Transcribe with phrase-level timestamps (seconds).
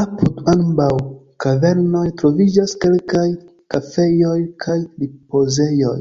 [0.00, 0.88] Apud ambaŭ
[1.44, 3.22] kavernoj troviĝas kelkaj
[3.76, 4.34] kafejoj
[4.66, 5.96] kaj ripozejoj.